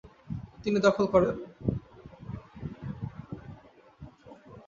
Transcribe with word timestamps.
তিনি 0.63 0.77
দখল 0.85 1.05
করেন। 1.13 1.35